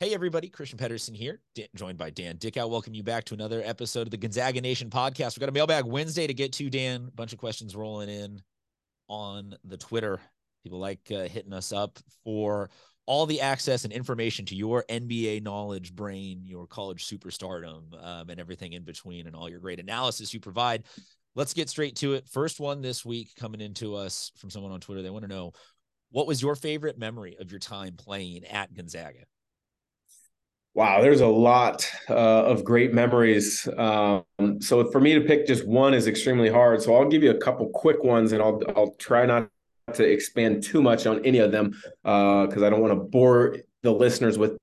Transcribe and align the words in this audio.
Hey, 0.00 0.14
everybody, 0.14 0.48
Christian 0.48 0.78
Pedersen 0.78 1.14
here, 1.14 1.42
joined 1.74 1.98
by 1.98 2.08
Dan 2.08 2.38
Dickau. 2.38 2.66
Welcome 2.66 2.94
you 2.94 3.02
back 3.02 3.24
to 3.24 3.34
another 3.34 3.60
episode 3.62 4.06
of 4.06 4.10
the 4.10 4.16
Gonzaga 4.16 4.62
Nation 4.62 4.88
podcast. 4.88 5.36
We've 5.36 5.40
got 5.40 5.50
a 5.50 5.52
mailbag 5.52 5.84
Wednesday 5.84 6.26
to 6.26 6.32
get 6.32 6.54
to, 6.54 6.70
Dan. 6.70 7.08
A 7.08 7.10
bunch 7.10 7.34
of 7.34 7.38
questions 7.38 7.76
rolling 7.76 8.08
in 8.08 8.40
on 9.08 9.54
the 9.62 9.76
Twitter. 9.76 10.18
People 10.64 10.78
like 10.78 11.00
uh, 11.14 11.28
hitting 11.28 11.52
us 11.52 11.70
up 11.70 11.98
for 12.24 12.70
all 13.04 13.26
the 13.26 13.42
access 13.42 13.84
and 13.84 13.92
information 13.92 14.46
to 14.46 14.54
your 14.54 14.86
NBA 14.88 15.42
knowledge 15.42 15.94
brain, 15.94 16.40
your 16.46 16.66
college 16.66 17.06
superstardom, 17.06 17.92
um, 18.02 18.30
and 18.30 18.40
everything 18.40 18.72
in 18.72 18.84
between, 18.84 19.26
and 19.26 19.36
all 19.36 19.50
your 19.50 19.60
great 19.60 19.80
analysis 19.80 20.32
you 20.32 20.40
provide. 20.40 20.84
Let's 21.34 21.52
get 21.52 21.68
straight 21.68 21.96
to 21.96 22.14
it. 22.14 22.26
First 22.26 22.58
one 22.58 22.80
this 22.80 23.04
week 23.04 23.34
coming 23.38 23.60
into 23.60 23.96
us 23.96 24.32
from 24.38 24.48
someone 24.48 24.72
on 24.72 24.80
Twitter. 24.80 25.02
They 25.02 25.10
want 25.10 25.24
to 25.24 25.28
know 25.28 25.52
what 26.10 26.26
was 26.26 26.40
your 26.40 26.56
favorite 26.56 26.96
memory 26.96 27.36
of 27.38 27.52
your 27.52 27.60
time 27.60 27.96
playing 27.98 28.46
at 28.46 28.72
Gonzaga? 28.72 29.26
Wow, 30.74 31.02
there's 31.02 31.20
a 31.20 31.26
lot 31.26 31.90
uh, 32.08 32.14
of 32.14 32.64
great 32.64 32.94
memories. 32.94 33.68
Um, 33.76 34.24
so 34.60 34.88
for 34.90 35.00
me 35.00 35.14
to 35.14 35.20
pick 35.20 35.46
just 35.46 35.66
one 35.66 35.94
is 35.94 36.06
extremely 36.06 36.48
hard. 36.48 36.80
So 36.80 36.94
I'll 36.94 37.08
give 37.08 37.24
you 37.24 37.30
a 37.30 37.38
couple 37.38 37.68
quick 37.70 38.04
ones, 38.04 38.32
and 38.32 38.40
I'll 38.40 38.62
I'll 38.76 38.94
try 38.94 39.26
not 39.26 39.48
to 39.94 40.04
expand 40.04 40.62
too 40.62 40.80
much 40.80 41.06
on 41.06 41.24
any 41.24 41.38
of 41.38 41.50
them 41.50 41.70
because 42.02 42.62
uh, 42.62 42.66
I 42.66 42.70
don't 42.70 42.80
want 42.80 42.92
to 42.92 43.00
bore 43.00 43.56
the 43.82 43.90
listeners 43.90 44.38
with 44.38 44.56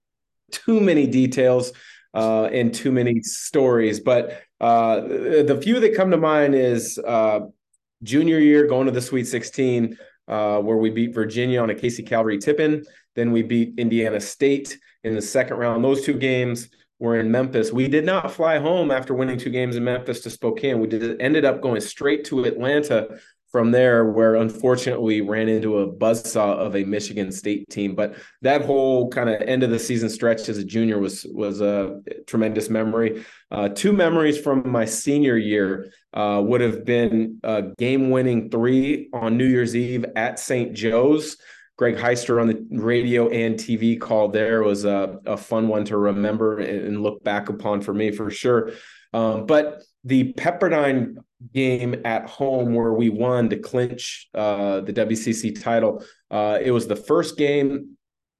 too 0.51 0.79
many 0.79 1.07
details 1.07 1.73
uh, 2.13 2.45
and 2.45 2.73
too 2.73 2.91
many 2.91 3.21
stories. 3.21 3.99
But 3.99 4.41
uh, 4.61 5.01
the 5.01 5.59
few 5.61 5.79
that 5.81 5.95
come 5.95 6.11
to 6.11 6.17
mind 6.17 6.55
is 6.55 6.97
uh, 6.99 7.41
junior 8.03 8.39
year 8.39 8.67
going 8.67 8.85
to 8.85 8.91
the 8.91 9.01
Sweet 9.01 9.25
16, 9.25 9.97
uh, 10.27 10.59
where 10.61 10.77
we 10.77 10.89
beat 10.89 11.13
Virginia 11.13 11.61
on 11.61 11.69
a 11.69 11.75
Casey 11.75 12.03
Calvary 12.03 12.37
tip-in. 12.37 12.85
Then 13.17 13.31
we 13.31 13.41
beat 13.41 13.73
Indiana 13.77 14.21
State 14.21 14.77
in 15.03 15.15
the 15.15 15.21
second 15.21 15.57
round. 15.57 15.83
Those 15.83 16.05
two 16.05 16.13
games 16.13 16.69
were 16.99 17.19
in 17.19 17.31
Memphis. 17.31 17.73
We 17.73 17.87
did 17.87 18.05
not 18.05 18.31
fly 18.31 18.59
home 18.59 18.91
after 18.91 19.13
winning 19.13 19.39
two 19.39 19.49
games 19.49 19.75
in 19.75 19.83
Memphis 19.83 20.21
to 20.21 20.29
Spokane. 20.29 20.79
We 20.79 20.87
did 20.87 21.19
ended 21.19 21.43
up 21.43 21.61
going 21.61 21.81
straight 21.81 22.25
to 22.25 22.45
Atlanta 22.45 23.19
from 23.51 23.71
there, 23.71 24.11
where 24.11 24.35
unfortunately 24.35 25.21
ran 25.21 25.49
into 25.49 25.79
a 25.79 25.91
buzzsaw 25.91 26.57
of 26.57 26.75
a 26.75 26.83
Michigan 26.83 27.31
State 27.31 27.67
team. 27.69 27.95
But 27.95 28.15
that 28.43 28.63
whole 28.63 29.09
kind 29.09 29.29
of 29.29 29.41
end 29.41 29.63
of 29.63 29.71
the 29.71 29.79
season 29.79 30.09
stretch 30.09 30.47
as 30.47 30.59
a 30.59 30.63
junior 30.63 30.99
was 30.99 31.25
was 31.33 31.59
a 31.59 31.99
tremendous 32.27 32.69
memory. 32.69 33.25
Uh, 33.49 33.69
two 33.69 33.93
memories 33.93 34.39
from 34.39 34.69
my 34.69 34.85
senior 34.85 35.37
year 35.37 35.91
uh, 36.13 36.41
would 36.45 36.61
have 36.61 36.85
been 36.85 37.39
a 37.43 37.63
game 37.79 38.11
winning 38.11 38.51
three 38.51 39.09
on 39.11 39.37
New 39.37 39.47
Year's 39.47 39.75
Eve 39.75 40.05
at 40.15 40.39
St. 40.39 40.73
Joe's. 40.73 41.37
Greg 41.77 41.95
Heister 41.95 42.41
on 42.41 42.47
the 42.47 42.65
radio 42.71 43.29
and 43.29 43.55
TV 43.55 43.99
call 43.99 44.29
there 44.29 44.63
was 44.63 44.83
a, 44.83 45.19
a 45.25 45.37
fun 45.37 45.67
one 45.67 45.85
to 45.85 45.97
remember 45.97 46.57
and, 46.59 47.01
look 47.03 47.23
back 47.23 47.49
upon 47.49 47.81
for 47.81 47.93
me 47.93 48.11
for 48.11 48.31
sure. 48.31 48.71
Um, 49.13 49.45
but 49.45 49.83
the 50.03 50.33
Pepperdine 50.33 51.17
game 51.53 52.01
at 52.03 52.27
home 52.27 52.73
where 52.73 52.93
we 52.93 53.09
won 53.09 53.49
to 53.49 53.57
clinch 53.57 54.27
uh, 54.33 54.81
the 54.81 54.93
WCC 54.93 55.61
title, 55.61 56.03
uh, 56.31 56.57
it 56.61 56.71
was 56.71 56.87
the 56.87 56.95
first 56.95 57.37
game 57.37 57.97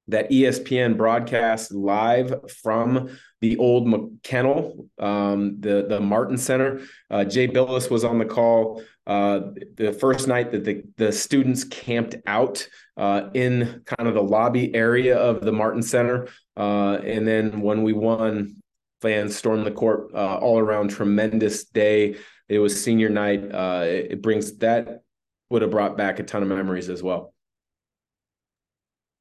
that 0.08 0.32
ESPN 0.32 0.98
broadcast 0.98 1.72
live 1.72 2.34
from 2.64 3.10
the 3.42 3.58
old 3.58 3.86
McKennel, 3.86 4.88
um, 5.00 5.58
the 5.60 5.86
the 5.88 6.00
Martin 6.00 6.38
Center. 6.38 6.82
Uh, 7.12 7.24
Jay 7.24 7.48
Bilas 7.48 7.92
was 7.92 8.04
on 8.04 8.18
the 8.18 8.26
call 8.26 8.82
uh, 9.08 9.40
the 9.76 9.94
first 9.94 10.28
night 10.28 10.52
that 10.52 10.66
the 10.66 10.84
the 10.98 11.12
students 11.12 11.64
camped 11.64 12.18
out 12.28 12.68
uh, 12.98 13.30
in 13.34 13.82
kind 13.86 14.08
of 14.08 14.14
the 14.14 14.22
lobby 14.22 14.76
area 14.76 15.18
of 15.18 15.42
the 15.42 15.52
Martin 15.52 15.82
Center, 15.82 16.28
uh, 16.58 16.98
and 17.06 17.26
then 17.26 17.62
when 17.62 17.84
we 17.84 17.94
won, 17.94 18.58
fans 19.02 19.36
stormed 19.36 19.66
the 19.66 19.72
court 19.72 20.12
uh, 20.14 20.38
all 20.38 20.60
around. 20.60 20.90
Tremendous 20.90 21.64
day. 21.64 22.18
It 22.50 22.60
was 22.60 22.84
senior 22.84 23.10
night. 23.10 23.44
Uh, 23.50 23.84
it, 23.86 24.12
it 24.12 24.22
brings 24.22 24.58
that 24.58 25.02
would 25.50 25.62
have 25.62 25.72
brought 25.72 25.96
back 25.96 26.20
a 26.20 26.24
ton 26.24 26.44
of 26.44 26.50
memories 26.50 26.90
as 26.90 27.02
well 27.02 27.34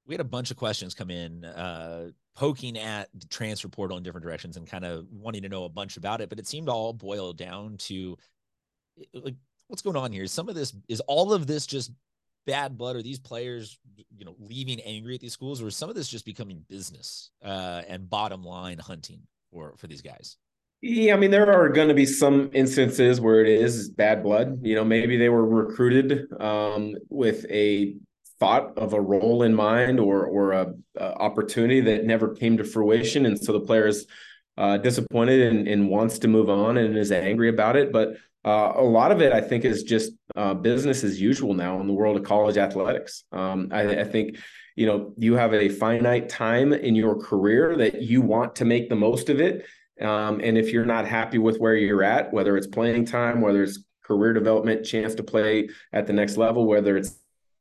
we 0.07 0.15
had 0.15 0.21
a 0.21 0.25
bunch 0.25 0.51
of 0.51 0.57
questions 0.57 0.95
come 0.95 1.11
in 1.11 1.45
poking 2.37 2.77
at 2.79 3.09
the 3.15 3.27
transfer 3.27 3.69
portal 3.69 3.97
in 3.97 4.03
different 4.03 4.25
directions 4.25 4.57
and 4.57 4.69
kind 4.69 4.85
of 4.85 5.07
wanting 5.11 5.43
to 5.43 5.49
know 5.49 5.65
a 5.65 5.69
bunch 5.69 5.97
about 5.97 6.21
it 6.21 6.29
but 6.29 6.39
it 6.39 6.47
seemed 6.47 6.67
to 6.67 6.73
all 6.73 6.93
boil 6.93 7.33
down 7.33 7.77
to 7.79 8.17
like 9.15 9.35
what's 9.69 9.83
going 9.83 9.97
on 9.97 10.13
here 10.13 10.27
some 10.27 10.49
of 10.49 10.55
this 10.55 10.75
is 10.89 11.01
all 11.01 11.33
of 11.33 11.47
this 11.47 11.67
just 11.67 11.93
bad 12.47 12.79
blood 12.79 12.97
or 12.97 13.03
these 13.03 13.19
players 13.19 13.79
you 14.17 14.25
know 14.25 14.37
leaving 14.39 14.81
angry 14.81 15.15
at 15.15 15.21
these 15.21 15.33
schools 15.33 15.61
or 15.61 15.67
is 15.67 15.77
some 15.77 15.91
of 15.91 15.97
this 15.97 16.09
just 16.09 16.25
becoming 16.25 16.65
business 16.69 17.31
uh, 17.45 17.83
and 17.89 18.09
bottom 18.09 18.43
line 18.43 18.79
hunting 18.79 19.21
for 19.51 19.75
for 19.77 19.87
these 19.87 20.03
guys 20.03 20.37
yeah, 20.83 21.15
I 21.15 21.17
mean, 21.17 21.31
there 21.31 21.51
are 21.51 21.71
going 21.71 21.89
to 21.89 21.95
be 21.95 22.05
some 22.05 22.51
instances 22.53 23.21
where 23.21 23.41
it 23.41 23.49
is 23.49 23.89
bad 23.89 24.23
blood. 24.23 24.61
You 24.63 24.75
know, 24.75 24.85
maybe 24.85 25.17
they 25.17 25.31
were 25.31 25.45
recruited 25.45 26.31
um, 26.39 26.95
with 27.09 27.47
a 27.51 27.97
thought 28.39 28.77
of 28.77 28.93
a 28.93 29.01
role 29.01 29.43
in 29.43 29.55
mind 29.55 29.99
or 29.99 30.27
or 30.27 30.53
a, 30.53 30.75
a 30.97 31.15
opportunity 31.15 31.81
that 31.81 32.05
never 32.05 32.35
came 32.35 32.59
to 32.59 32.65
fruition, 32.65 33.25
and 33.25 33.43
so 33.43 33.53
the 33.53 33.61
player 33.61 33.87
is 33.87 34.07
uh, 34.59 34.77
disappointed 34.77 35.41
and, 35.41 35.69
and, 35.69 35.89
wants 35.89 36.19
to 36.21 36.29
move 36.29 36.49
on 36.49 36.79
and 36.79 36.97
is 36.97 37.13
angry 37.13 37.51
about 37.51 37.77
it. 37.77 37.93
But 37.93 38.17
uh, 38.47 38.75
a 38.77 38.83
lot 38.83 39.11
of 39.11 39.21
it, 39.21 39.33
I 39.33 39.41
think, 39.41 39.65
is 39.65 39.83
just 39.83 40.13
uh, 40.37 40.55
business 40.55 41.03
as 41.03 41.21
usual 41.21 41.53
now 41.53 41.81
in 41.81 41.89
the 41.89 41.93
world 41.93 42.17
of 42.17 42.23
college 42.23 42.57
athletics. 42.57 43.25
Um, 43.33 43.69
I, 43.73 44.01
I 44.01 44.05
think 44.05 44.39
you 44.77 44.87
know 44.87 45.13
you 45.19 45.35
have 45.35 45.53
a 45.53 45.69
finite 45.69 46.29
time 46.29 46.73
in 46.73 46.95
your 46.95 47.17
career 47.17 47.77
that 47.77 48.03
you 48.03 48.23
want 48.23 48.55
to 48.57 48.65
make 48.65 48.89
the 48.89 48.95
most 48.95 49.29
of 49.31 49.41
it. 49.41 49.67
Um, 50.01 50.41
and 50.45 50.57
if 50.57 50.73
you're 50.73 50.87
not 50.87 51.07
happy 51.07 51.39
with 51.39 51.59
where 51.59 51.75
you're 51.75 52.05
at, 52.05 52.33
whether 52.33 52.57
it's 52.57 52.67
playing 52.69 53.07
time, 53.07 53.41
whether 53.41 53.65
it's 53.65 53.83
career 54.05 54.33
development, 54.33 54.87
chance 54.87 55.17
to 55.17 55.25
play 55.25 55.69
at 55.93 56.07
the 56.07 56.13
next 56.13 56.37
level, 56.37 56.67
whether 56.67 56.97
it's 56.97 57.19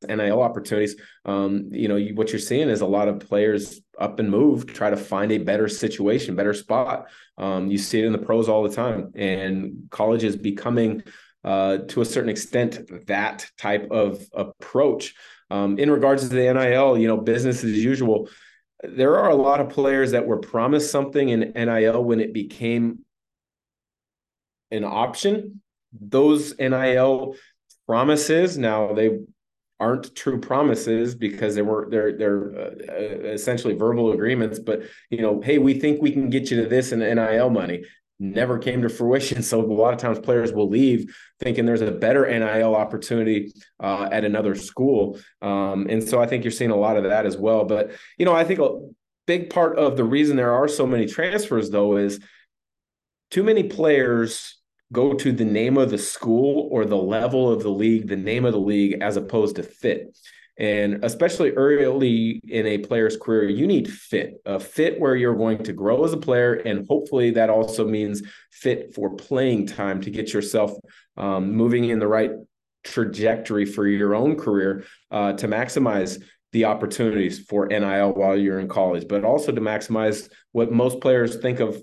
NIL 0.07 0.41
opportunities, 0.41 0.95
um, 1.25 1.69
you 1.71 1.87
know, 1.87 1.95
you, 1.95 2.15
what 2.15 2.31
you're 2.31 2.39
seeing 2.39 2.69
is 2.69 2.81
a 2.81 2.85
lot 2.85 3.07
of 3.07 3.19
players 3.19 3.81
up 3.99 4.19
and 4.19 4.29
move, 4.29 4.67
try 4.67 4.89
to 4.89 4.97
find 4.97 5.31
a 5.31 5.37
better 5.37 5.67
situation, 5.67 6.35
better 6.35 6.53
spot. 6.53 7.07
Um, 7.37 7.69
you 7.71 7.77
see 7.77 7.99
it 7.99 8.05
in 8.05 8.11
the 8.11 8.17
pros 8.17 8.49
all 8.49 8.63
the 8.63 8.75
time, 8.75 9.11
and 9.15 9.87
college 9.89 10.23
is 10.23 10.35
becoming, 10.35 11.03
uh, 11.43 11.79
to 11.89 12.01
a 12.01 12.05
certain 12.05 12.29
extent, 12.29 13.07
that 13.07 13.45
type 13.57 13.89
of 13.91 14.25
approach. 14.33 15.13
Um, 15.51 15.77
in 15.77 15.91
regards 15.91 16.23
to 16.23 16.29
the 16.29 16.53
NIL, 16.53 16.97
you 16.97 17.07
know, 17.07 17.17
business 17.17 17.63
as 17.63 17.83
usual. 17.83 18.29
There 18.83 19.19
are 19.19 19.29
a 19.29 19.35
lot 19.35 19.61
of 19.61 19.69
players 19.69 20.11
that 20.11 20.27
were 20.27 20.37
promised 20.37 20.91
something 20.91 21.29
in 21.29 21.53
NIL 21.55 22.03
when 22.03 22.19
it 22.19 22.33
became 22.33 23.05
an 24.71 24.83
option. 24.83 25.61
Those 25.93 26.57
NIL 26.57 27.35
promises 27.87 28.57
now 28.57 28.93
they 28.93 29.19
aren't 29.79 30.15
true 30.15 30.39
promises 30.39 31.15
because 31.15 31.55
they 31.55 31.61
were 31.61 31.87
they're 31.89 32.17
they're 32.17 32.57
uh, 32.57 33.29
essentially 33.29 33.73
verbal 33.73 34.13
agreements 34.13 34.57
but 34.57 34.83
you 35.09 35.21
know 35.21 35.41
hey 35.41 35.57
we 35.57 35.77
think 35.79 36.01
we 36.01 36.11
can 36.11 36.29
get 36.29 36.49
you 36.49 36.61
to 36.61 36.69
this 36.69 36.91
and 36.91 37.01
NIL 37.01 37.49
money. 37.49 37.83
Never 38.17 38.57
came 38.59 38.81
to 38.81 38.87
fruition. 38.87 39.43
So 39.43 39.59
a 39.59 39.65
lot 39.65 39.93
of 39.93 39.99
times 39.99 40.19
players 40.19 40.53
will 40.53 40.69
leave 40.69 41.13
thinking 41.41 41.65
there's 41.65 41.81
a 41.81 41.91
better 41.91 42.25
NIL 42.25 42.73
opportunity 42.73 43.51
uh, 43.81 44.07
at 44.09 44.23
another 44.23 44.55
school. 44.55 45.19
Um, 45.41 45.87
and 45.89 46.01
so 46.01 46.21
i 46.21 46.25
think 46.25 46.45
you're 46.45 46.51
seeing 46.51 46.71
a 46.71 46.77
lot 46.77 46.95
of 46.95 47.03
that 47.03 47.25
as 47.25 47.35
well. 47.37 47.65
But 47.65 47.91
you 48.17 48.25
know 48.25 48.33
i 48.33 48.43
think 48.43 48.59
a 48.59 48.79
big 49.27 49.49
part 49.49 49.77
of 49.77 49.97
the 49.97 50.03
reason 50.03 50.37
there 50.37 50.53
are 50.53 50.67
so 50.67 50.85
many 50.85 51.05
transfers 51.05 51.69
though 51.69 51.97
is 51.97 52.19
too 53.31 53.43
many 53.43 53.63
players 53.63 54.57
go 54.91 55.13
to 55.13 55.31
the 55.31 55.45
name 55.45 55.77
of 55.77 55.89
the 55.89 55.97
school 55.97 56.69
or 56.71 56.85
the 56.85 56.95
level 56.95 57.51
of 57.51 57.63
the 57.63 57.69
league, 57.69 58.07
the 58.07 58.15
name 58.15 58.45
of 58.45 58.53
the 58.53 58.59
league, 58.59 59.01
as 59.01 59.17
opposed 59.17 59.55
to 59.57 59.63
fit. 59.63 60.15
And 60.57 61.03
especially 61.03 61.51
early 61.51 62.39
in 62.47 62.65
a 62.65 62.77
player's 62.77 63.17
career, 63.17 63.49
you 63.49 63.67
need 63.67 63.91
fit, 63.91 64.41
a 64.45 64.59
fit 64.59 64.99
where 64.99 65.15
you're 65.15 65.35
going 65.35 65.63
to 65.63 65.73
grow 65.73 66.05
as 66.05 66.13
a 66.13 66.17
player. 66.17 66.53
And 66.53 66.87
hopefully 66.87 67.31
that 67.31 67.49
also 67.49 67.85
means 67.85 68.21
fit 68.51 68.93
for 68.95 69.15
playing 69.15 69.67
time 69.67 69.99
to 70.01 70.11
get 70.11 70.31
yourself 70.31 70.71
um, 71.17 71.51
moving 71.51 71.85
in 71.85 71.99
the 71.99 72.07
right 72.07 72.31
trajectory 72.85 73.65
for 73.65 73.85
your 73.85 74.15
own 74.15 74.37
career 74.37 74.85
uh, 75.11 75.33
to 75.33 75.47
maximize 75.47 76.21
the 76.53 76.65
opportunities 76.65 77.39
for 77.39 77.65
NIL 77.65 78.13
while 78.13 78.37
you're 78.37 78.59
in 78.59 78.69
college, 78.69 79.05
but 79.09 79.25
also 79.25 79.51
to 79.51 79.59
maximize 79.59 80.29
what 80.53 80.71
most 80.71 81.01
players 81.01 81.35
think 81.35 81.59
of 81.59 81.81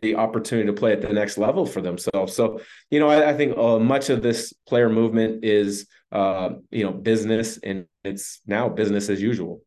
the 0.00 0.14
opportunity 0.16 0.66
to 0.66 0.72
play 0.72 0.92
at 0.92 1.02
the 1.02 1.12
next 1.12 1.36
level 1.36 1.66
for 1.66 1.80
themselves. 1.80 2.34
So, 2.34 2.60
you 2.90 2.98
know, 2.98 3.08
I, 3.08 3.30
I 3.30 3.34
think 3.34 3.56
uh, 3.58 3.78
much 3.78 4.08
of 4.08 4.22
this 4.22 4.52
player 4.66 4.88
movement 4.88 5.44
is, 5.44 5.86
uh, 6.10 6.50
you 6.70 6.84
know, 6.84 6.92
business, 6.92 7.58
and 7.58 7.86
it's 8.04 8.40
now 8.46 8.68
business 8.68 9.10
as 9.10 9.20
usual. 9.20 9.62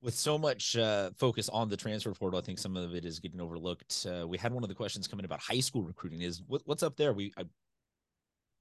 With 0.00 0.14
so 0.14 0.38
much 0.38 0.76
uh, 0.76 1.10
focus 1.16 1.48
on 1.48 1.68
the 1.68 1.76
transfer 1.76 2.12
portal, 2.12 2.38
I 2.38 2.42
think 2.42 2.58
some 2.58 2.76
of 2.76 2.94
it 2.94 3.04
is 3.04 3.18
getting 3.18 3.40
overlooked. 3.40 4.06
Uh, 4.06 4.28
we 4.28 4.36
had 4.36 4.52
one 4.52 4.62
of 4.62 4.68
the 4.68 4.74
questions 4.74 5.08
coming 5.08 5.24
about 5.24 5.40
high 5.40 5.60
school 5.60 5.82
recruiting. 5.82 6.20
Is 6.20 6.42
what, 6.46 6.62
what's 6.66 6.82
up 6.82 6.96
there? 6.96 7.14
We 7.14 7.32
I 7.38 7.44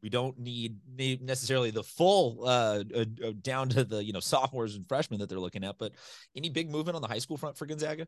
we 0.03 0.09
don't 0.09 0.37
need, 0.37 0.77
necessarily 1.21 1.71
the 1.71 1.81
full 1.81 2.43
uh, 2.43 2.83
uh, 2.93 3.05
uh, 3.25 3.31
down 3.41 3.69
to 3.69 3.85
the 3.85 4.03
you 4.03 4.11
know 4.11 4.19
sophomores 4.19 4.75
and 4.75 4.85
freshmen 4.85 5.19
that 5.21 5.29
they're 5.29 5.39
looking 5.39 5.63
at. 5.63 5.77
But 5.79 5.93
any 6.35 6.49
big 6.49 6.69
movement 6.69 6.97
on 6.97 7.01
the 7.01 7.07
high 7.07 7.19
school 7.19 7.37
front 7.37 7.57
for 7.57 7.65
Gonzaga? 7.65 8.05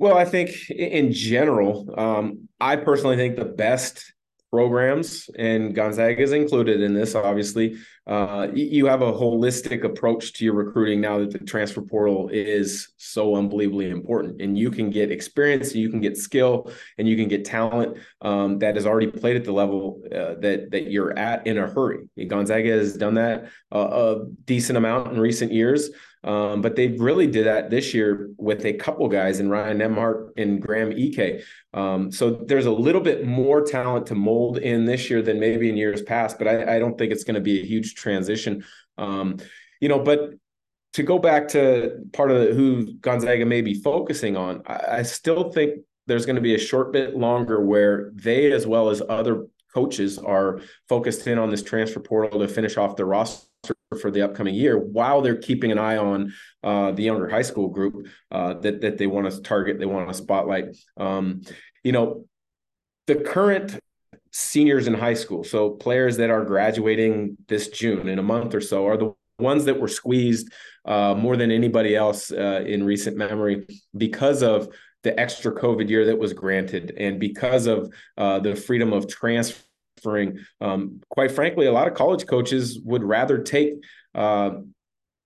Well, 0.00 0.16
I 0.16 0.24
think 0.24 0.70
in 0.70 1.12
general, 1.12 1.94
um, 1.98 2.48
I 2.58 2.76
personally 2.76 3.16
think 3.16 3.36
the 3.36 3.44
best 3.44 4.14
programs, 4.50 5.28
and 5.38 5.74
Gonzaga 5.74 6.22
is 6.22 6.32
included 6.32 6.80
in 6.80 6.94
this. 6.94 7.14
Obviously, 7.14 7.76
uh, 8.06 8.48
you 8.54 8.86
have 8.86 9.02
a 9.02 9.12
holistic 9.12 9.84
approach 9.84 10.32
to 10.32 10.44
your 10.46 10.54
recruiting 10.54 11.02
now 11.02 11.18
that 11.18 11.32
the 11.32 11.38
transfer 11.40 11.82
portal 11.82 12.30
is 12.32 12.94
so 12.96 13.36
unbelievably 13.36 13.90
important, 13.90 14.40
and 14.40 14.56
you 14.56 14.70
can 14.70 14.88
get 14.88 15.12
experience, 15.12 15.74
you 15.74 15.90
can 15.90 16.00
get 16.00 16.16
skill, 16.16 16.72
and 16.96 17.06
you 17.06 17.14
can 17.14 17.28
get 17.28 17.44
talent 17.44 17.98
um, 18.22 18.58
that 18.60 18.76
has 18.76 18.86
already 18.86 19.08
played 19.08 19.36
at 19.36 19.44
the 19.44 19.52
level 19.52 20.00
uh, 20.06 20.32
that 20.40 20.70
that 20.70 20.90
you're 20.90 21.16
at 21.18 21.46
in 21.46 21.58
a 21.58 21.66
hurry. 21.66 22.08
Gonzaga 22.26 22.70
has 22.70 22.96
done 22.96 23.16
that 23.16 23.50
uh, 23.70 23.78
a 23.78 24.24
decent 24.46 24.78
amount 24.78 25.12
in 25.12 25.20
recent 25.20 25.52
years. 25.52 25.90
Um, 26.22 26.60
but 26.60 26.76
they 26.76 26.88
really 26.88 27.26
did 27.26 27.46
that 27.46 27.70
this 27.70 27.94
year 27.94 28.30
with 28.36 28.66
a 28.66 28.74
couple 28.74 29.08
guys 29.08 29.40
in 29.40 29.48
Ryan 29.48 29.78
Nembhard 29.78 30.30
and 30.36 30.60
Graham 30.60 30.90
Ike. 30.90 31.42
Um, 31.72 32.12
so 32.12 32.30
there's 32.30 32.66
a 32.66 32.70
little 32.70 33.00
bit 33.00 33.26
more 33.26 33.62
talent 33.62 34.06
to 34.06 34.14
mold 34.14 34.58
in 34.58 34.84
this 34.84 35.08
year 35.08 35.22
than 35.22 35.40
maybe 35.40 35.70
in 35.70 35.76
years 35.76 36.02
past, 36.02 36.38
but 36.38 36.46
I, 36.46 36.76
I 36.76 36.78
don't 36.78 36.98
think 36.98 37.10
it's 37.10 37.24
going 37.24 37.36
to 37.36 37.40
be 37.40 37.60
a 37.60 37.64
huge 37.64 37.94
transition. 37.94 38.64
Um, 38.98 39.38
you 39.80 39.88
know, 39.88 39.98
but 39.98 40.32
to 40.94 41.02
go 41.02 41.18
back 41.18 41.48
to 41.48 42.04
part 42.12 42.30
of 42.30 42.54
who 42.54 42.92
Gonzaga 43.00 43.46
may 43.46 43.62
be 43.62 43.74
focusing 43.74 44.36
on, 44.36 44.62
I, 44.66 44.80
I 44.98 45.02
still 45.02 45.50
think 45.50 45.80
there's 46.06 46.26
going 46.26 46.36
to 46.36 46.42
be 46.42 46.54
a 46.54 46.58
short 46.58 46.92
bit 46.92 47.16
longer 47.16 47.64
where 47.64 48.10
they, 48.14 48.52
as 48.52 48.66
well 48.66 48.90
as 48.90 49.00
other 49.08 49.46
coaches, 49.72 50.18
are 50.18 50.60
focused 50.88 51.26
in 51.26 51.38
on 51.38 51.48
this 51.48 51.62
transfer 51.62 52.00
portal 52.00 52.40
to 52.40 52.48
finish 52.48 52.76
off 52.76 52.96
the 52.96 53.06
roster 53.06 53.49
for 54.00 54.10
the 54.10 54.22
upcoming 54.22 54.54
year 54.54 54.78
while 54.78 55.20
they're 55.20 55.36
keeping 55.36 55.72
an 55.72 55.78
eye 55.78 55.96
on 55.96 56.32
uh, 56.62 56.92
the 56.92 57.02
younger 57.02 57.28
high 57.28 57.42
school 57.42 57.68
group 57.68 58.06
uh, 58.30 58.54
that 58.54 58.80
that 58.80 58.98
they 58.98 59.06
want 59.06 59.30
to 59.30 59.40
target, 59.42 59.78
they 59.78 59.86
want 59.86 60.08
to 60.08 60.14
spotlight. 60.14 60.76
Um, 60.96 61.42
you 61.82 61.92
know, 61.92 62.24
the 63.06 63.16
current 63.16 63.78
seniors 64.32 64.86
in 64.86 64.94
high 64.94 65.14
school, 65.14 65.42
so 65.42 65.70
players 65.70 66.16
that 66.18 66.30
are 66.30 66.44
graduating 66.44 67.36
this 67.48 67.68
June 67.68 68.08
in 68.08 68.18
a 68.18 68.22
month 68.22 68.54
or 68.54 68.60
so, 68.60 68.86
are 68.86 68.96
the 68.96 69.12
ones 69.38 69.64
that 69.64 69.80
were 69.80 69.88
squeezed 69.88 70.52
uh, 70.84 71.14
more 71.14 71.36
than 71.36 71.50
anybody 71.50 71.96
else 71.96 72.30
uh, 72.30 72.62
in 72.66 72.84
recent 72.84 73.16
memory 73.16 73.66
because 73.96 74.42
of 74.42 74.68
the 75.02 75.18
extra 75.18 75.52
COVID 75.52 75.88
year 75.88 76.06
that 76.06 76.18
was 76.18 76.32
granted 76.34 76.92
and 76.98 77.18
because 77.18 77.66
of 77.66 77.92
uh, 78.18 78.38
the 78.38 78.54
freedom 78.54 78.92
of 78.92 79.08
transfer 79.08 79.62
um, 80.60 81.00
quite 81.08 81.30
frankly, 81.30 81.66
a 81.66 81.72
lot 81.72 81.88
of 81.88 81.94
college 81.94 82.26
coaches 82.26 82.78
would 82.84 83.02
rather 83.02 83.38
take 83.38 83.74
uh, 84.14 84.50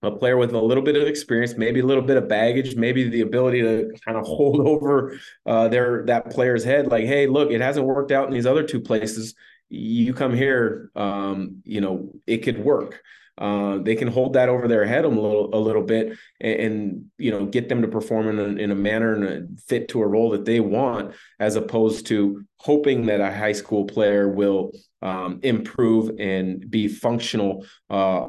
a 0.02 0.10
player 0.10 0.36
with 0.36 0.52
a 0.52 0.60
little 0.60 0.82
bit 0.82 0.96
of 0.96 1.06
experience, 1.06 1.56
maybe 1.56 1.80
a 1.80 1.86
little 1.86 2.02
bit 2.02 2.16
of 2.16 2.28
baggage, 2.28 2.76
maybe 2.76 3.08
the 3.08 3.22
ability 3.22 3.62
to 3.62 3.92
kind 4.04 4.16
of 4.16 4.26
hold 4.26 4.60
over 4.66 5.18
uh, 5.46 5.68
their 5.68 6.04
that 6.06 6.30
player's 6.30 6.64
head, 6.64 6.88
like, 6.88 7.06
hey, 7.06 7.26
look, 7.26 7.50
it 7.50 7.60
hasn't 7.60 7.86
worked 7.86 8.12
out 8.12 8.28
in 8.28 8.34
these 8.34 8.46
other 8.46 8.62
two 8.62 8.80
places. 8.80 9.34
You 9.68 10.14
come 10.14 10.34
here, 10.34 10.90
um, 10.94 11.62
you 11.64 11.80
know, 11.80 12.10
it 12.26 12.38
could 12.38 12.58
work 12.58 13.02
uh, 13.38 13.78
they 13.78 13.96
can 13.96 14.08
hold 14.08 14.34
that 14.34 14.48
over 14.48 14.68
their 14.68 14.84
head 14.84 15.04
a 15.04 15.08
little 15.08 15.54
a 15.54 15.58
little 15.58 15.82
bit 15.82 16.16
and, 16.40 16.60
and 16.60 17.04
you 17.18 17.30
know 17.30 17.46
get 17.46 17.68
them 17.68 17.82
to 17.82 17.88
perform 17.88 18.28
in 18.28 18.38
a, 18.38 18.62
in 18.62 18.70
a 18.70 18.76
manner 18.76 19.14
and 19.14 19.24
a 19.24 19.60
fit 19.62 19.88
to 19.88 20.02
a 20.02 20.06
role 20.06 20.30
that 20.30 20.44
they 20.44 20.60
want 20.60 21.14
as 21.40 21.56
opposed 21.56 22.06
to 22.06 22.44
hoping 22.58 23.06
that 23.06 23.20
a 23.20 23.32
high 23.32 23.52
school 23.52 23.84
player 23.84 24.28
will 24.28 24.70
um, 25.02 25.40
improve 25.42 26.10
and 26.18 26.70
be 26.70 26.88
functional 26.88 27.66
uh, 27.90 28.28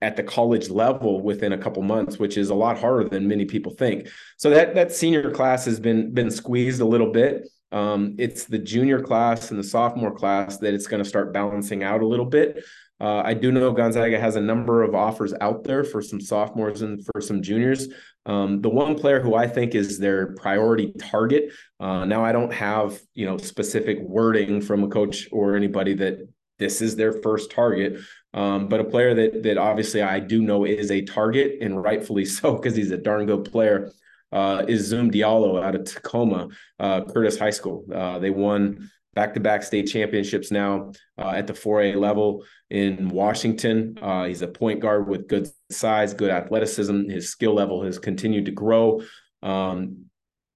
at 0.00 0.16
the 0.16 0.22
college 0.22 0.70
level 0.70 1.20
within 1.20 1.52
a 1.52 1.58
couple 1.58 1.82
months, 1.82 2.18
which 2.18 2.36
is 2.36 2.50
a 2.50 2.54
lot 2.54 2.78
harder 2.78 3.08
than 3.08 3.26
many 3.26 3.44
people 3.44 3.72
think. 3.72 4.08
So 4.36 4.50
that 4.50 4.74
that 4.74 4.92
senior 4.92 5.30
class 5.30 5.64
has 5.64 5.80
been 5.80 6.14
been 6.14 6.30
squeezed 6.30 6.80
a 6.80 6.86
little 6.86 7.10
bit. 7.10 7.48
Um, 7.70 8.14
it's 8.18 8.44
the 8.44 8.58
junior 8.58 9.00
class 9.00 9.50
and 9.50 9.58
the 9.58 9.64
sophomore 9.64 10.14
class 10.14 10.58
that 10.58 10.72
it's 10.72 10.86
going 10.86 11.02
to 11.02 11.08
start 11.08 11.34
balancing 11.34 11.82
out 11.82 12.00
a 12.00 12.06
little 12.06 12.24
bit. 12.24 12.64
Uh, 13.00 13.22
I 13.24 13.34
do 13.34 13.52
know 13.52 13.72
Gonzaga 13.72 14.18
has 14.18 14.36
a 14.36 14.40
number 14.40 14.82
of 14.82 14.94
offers 14.94 15.32
out 15.40 15.64
there 15.64 15.84
for 15.84 16.02
some 16.02 16.20
sophomores 16.20 16.82
and 16.82 17.04
for 17.04 17.20
some 17.20 17.42
juniors. 17.42 17.88
Um, 18.26 18.60
the 18.60 18.68
one 18.68 18.96
player 18.96 19.20
who 19.20 19.34
I 19.34 19.46
think 19.46 19.74
is 19.74 19.98
their 19.98 20.34
priority 20.34 20.92
target. 20.98 21.52
Uh, 21.78 22.04
now 22.04 22.24
I 22.24 22.32
don't 22.32 22.52
have 22.52 23.00
you 23.14 23.26
know 23.26 23.38
specific 23.38 23.98
wording 24.00 24.60
from 24.60 24.82
a 24.82 24.88
coach 24.88 25.28
or 25.30 25.56
anybody 25.56 25.94
that 25.94 26.28
this 26.58 26.82
is 26.82 26.96
their 26.96 27.12
first 27.12 27.52
target, 27.52 28.00
um, 28.34 28.68
but 28.68 28.80
a 28.80 28.84
player 28.84 29.14
that 29.14 29.44
that 29.44 29.58
obviously 29.58 30.02
I 30.02 30.18
do 30.18 30.42
know 30.42 30.64
is 30.64 30.90
a 30.90 31.02
target 31.02 31.58
and 31.60 31.80
rightfully 31.80 32.24
so 32.36 32.54
because 32.54 32.74
he's 32.74 32.90
a 32.90 32.98
darn 32.98 33.26
good 33.26 33.44
player. 33.44 33.90
Uh, 34.30 34.62
is 34.68 34.84
Zoom 34.84 35.10
Diallo 35.10 35.64
out 35.64 35.74
of 35.74 35.84
Tacoma, 35.84 36.48
uh, 36.78 37.02
Curtis 37.02 37.38
High 37.38 37.48
School. 37.48 37.86
Uh, 37.90 38.18
they 38.18 38.28
won 38.28 38.90
back-to-back 39.18 39.64
state 39.64 39.88
championships 39.88 40.52
now 40.52 40.92
uh, 41.20 41.30
at 41.30 41.48
the 41.48 41.52
4A 41.52 41.96
level 41.96 42.44
in 42.70 43.08
Washington. 43.08 43.98
Uh, 44.00 44.26
he's 44.26 44.42
a 44.42 44.46
point 44.46 44.78
guard 44.78 45.08
with 45.08 45.26
good 45.26 45.48
size, 45.72 46.14
good 46.14 46.30
athleticism. 46.30 47.08
His 47.08 47.28
skill 47.28 47.52
level 47.52 47.82
has 47.82 47.98
continued 47.98 48.44
to 48.44 48.52
grow. 48.52 49.02
Um, 49.42 50.04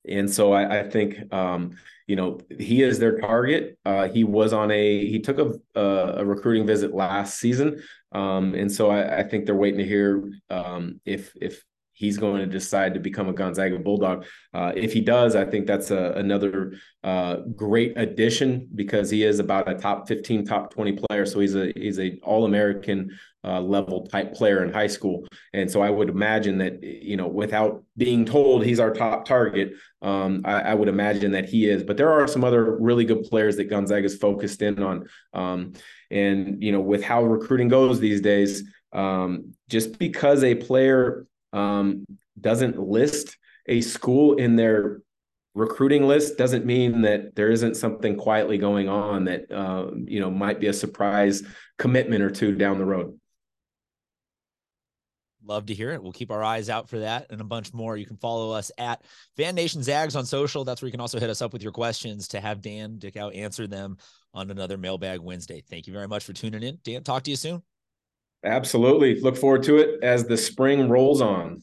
and 0.09 0.31
so 0.33 0.53
I, 0.53 0.79
I 0.79 0.89
think, 0.89 1.35
um, 1.35 1.77
you 2.07 2.15
know, 2.15 2.39
he 2.57 2.85
is 2.85 3.01
their 3.01 3.19
target. 3.19 3.79
Uh, 3.85 4.07
he 4.07 4.23
was 4.23 4.53
on 4.53 4.71
a, 4.71 5.07
he 5.09 5.19
took 5.19 5.41
a, 5.41 5.81
a 5.81 6.25
recruiting 6.25 6.65
visit 6.65 6.95
last 6.95 7.41
season. 7.41 7.83
Um, 8.13 8.55
and 8.55 8.71
so 8.71 8.91
I, 8.91 9.19
I, 9.19 9.23
think 9.25 9.47
they're 9.47 9.57
waiting 9.57 9.79
to 9.79 9.87
hear 9.87 10.31
um, 10.51 11.01
if, 11.05 11.33
if 11.35 11.65
he's 12.03 12.19
going 12.19 12.41
to 12.41 12.47
decide 12.47 12.95
to 12.95 13.01
become 13.01 13.29
a 13.29 13.33
Gonzaga 13.33 13.79
Bulldog. 13.79 14.27
Uh, 14.53 14.73
if 14.75 14.93
he 14.93 15.01
does, 15.01 15.37
I 15.37 15.45
think 15.45 15.69
that's 15.69 15.93
a, 15.93 16.15
another 16.17 16.75
uh, 17.05 17.37
great 17.55 17.97
addition 17.97 18.69
because 18.75 19.09
he 19.09 19.23
is 19.23 19.39
about 19.39 19.71
a 19.71 19.75
top 19.77 20.09
15, 20.09 20.45
top 20.45 20.75
20 20.75 20.99
player. 21.01 21.25
So 21.25 21.39
he's 21.39 21.55
a 21.55 21.73
he's 21.77 22.01
a 22.01 22.19
All 22.25 22.45
American 22.45 23.17
uh, 23.45 23.61
level 23.61 24.05
type 24.09 24.35
player 24.35 24.65
in 24.65 24.73
high 24.73 24.89
school. 24.89 25.25
And 25.53 25.71
so 25.71 25.81
I 25.81 25.91
would 25.91 26.09
imagine 26.09 26.59
that 26.59 26.83
you 26.83 27.17
know 27.17 27.29
without 27.29 27.85
being 27.97 28.25
told 28.25 28.65
he's 28.65 28.81
our 28.81 28.93
top 28.93 29.25
target, 29.25 29.75
um, 30.03 30.43
I, 30.45 30.61
I, 30.73 30.75
would 30.75 30.89
imagine 30.89 31.31
that 31.33 31.49
he 31.49 31.69
is. 31.69 31.85
But 31.85 31.97
there 31.97 32.11
are 32.11 32.27
some 32.27 32.43
other 32.43 32.77
really 32.79 33.05
good 33.05 33.23
players 33.31 33.57
that 33.59 33.71
Gonzaga 33.71 34.07
is 34.07 34.17
focused 34.17 34.61
in 34.61 34.83
on. 34.83 35.07
Um, 35.33 35.75
and 36.11 36.61
you 36.61 36.73
know 36.73 36.81
with 36.81 37.05
how 37.05 37.23
recruiting 37.23 37.69
goes 37.69 38.01
these 38.01 38.21
days. 38.21 38.65
Um, 38.93 39.55
just 39.71 39.99
because 39.99 40.43
a 40.45 40.55
player 40.55 41.27
um, 41.53 42.07
doesn't 42.41 42.79
list 42.79 43.37
a 43.67 43.81
school 43.81 44.35
in 44.37 44.57
their 44.57 45.01
recruiting 45.55 46.07
list 46.07 46.39
doesn't 46.39 46.65
mean 46.65 47.03
that 47.03 47.35
there 47.35 47.51
isn't 47.51 47.77
something 47.77 48.17
quietly 48.17 48.59
going 48.59 48.89
on 48.89 49.25
that 49.25 49.51
uh, 49.53 49.91
you 50.07 50.21
know 50.21 50.31
might 50.31 50.61
be 50.61 50.69
a 50.69 50.73
surprise 50.73 51.43
commitment 51.79 52.23
or 52.23 52.31
two 52.31 52.55
down 52.55 52.79
the 52.79 52.85
road. 52.85 53.19
Love 55.45 55.67
to 55.67 55.75
hear 55.75 55.91
it. 55.91 56.01
We'll 56.01 56.13
keep 56.13 56.31
our 56.31 56.43
eyes 56.43 56.71
out 56.71 56.89
for 56.89 57.01
that 57.01 57.27
and 57.31 57.41
a 57.41 57.45
bunch 57.45 57.75
more. 57.75 57.97
You 57.97 58.07
can 58.07 58.17
follow 58.17 58.53
us 58.53 58.71
at 58.79 59.03
fan 59.37 59.57
nation 59.57 59.83
zags 59.83 60.15
on 60.15 60.25
social. 60.25 60.65
That's 60.65 60.81
where 60.81 60.87
you 60.87 60.93
can 60.93 61.01
also 61.01 61.19
hit 61.19 61.31
us 61.31 61.43
up 61.43 61.53
with 61.53 61.65
your 61.65 61.73
questions 61.73 62.29
to 62.29 62.41
have 62.41 62.63
dan 62.63 62.99
dickau 62.99 63.31
answer 63.31 63.67
them 63.67 63.97
on 64.33 64.51
another 64.51 64.79
mailbag 64.79 65.21
wednesday. 65.21 65.63
Thank 65.69 65.87
you 65.87 65.93
very 65.93 66.09
much 66.09 66.25
for 66.25 66.33
tuning 66.33 66.63
in. 66.63 66.79
Dan 66.85 67.03
talk 67.03 67.25
to 67.25 67.31
you 67.31 67.37
soon 67.37 67.63
Absolutely. 68.45 69.21
Look 69.21 69.37
forward 69.37 69.63
to 69.65 69.79
it 69.79 70.03
as 70.03 70.25
the 70.27 70.37
spring 70.37 70.89
rolls 70.89 71.21
on. 71.21 71.63